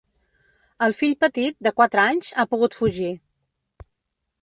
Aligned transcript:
El 0.85 0.95
fill 0.99 1.13
petit, 1.25 1.59
de 1.69 1.73
quatre 1.81 2.03
anys, 2.07 2.33
ha 2.45 2.49
pogut 2.55 2.81
fugir. 2.83 3.15